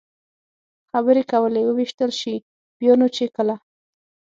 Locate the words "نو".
2.99-3.07